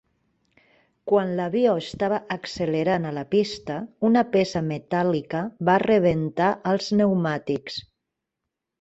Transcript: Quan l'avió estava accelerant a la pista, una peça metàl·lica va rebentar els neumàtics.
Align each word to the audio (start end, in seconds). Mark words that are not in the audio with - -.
Quan 1.11 1.33
l'avió 1.39 1.75
estava 1.81 2.19
accelerant 2.37 3.05
a 3.11 3.13
la 3.19 3.25
pista, 3.35 3.77
una 4.11 4.25
peça 4.33 4.65
metàl·lica 4.73 5.45
va 5.71 5.79
rebentar 5.89 6.53
els 6.75 6.93
neumàtics. 7.01 7.83